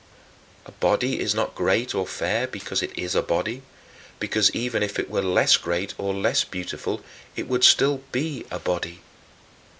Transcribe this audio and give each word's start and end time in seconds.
A 0.65 0.71
body 0.71 1.19
is 1.19 1.35
not 1.35 1.53
great 1.53 1.93
or 1.93 2.07
fair 2.07 2.47
because 2.47 2.81
it 2.81 2.89
is 2.97 3.13
a 3.13 3.21
body, 3.21 3.61
because, 4.19 4.49
even 4.49 4.81
if 4.81 4.97
it 4.97 5.11
were 5.11 5.21
less 5.21 5.57
great 5.57 5.93
or 5.99 6.11
less 6.11 6.43
beautiful, 6.43 7.03
it 7.35 7.47
would 7.47 7.63
still 7.63 8.01
be 8.11 8.43
a 8.49 8.57
body. 8.57 9.01